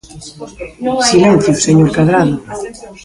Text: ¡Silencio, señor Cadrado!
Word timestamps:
¡Silencio, 1.09 1.51
señor 1.65 1.89
Cadrado! 1.95 2.35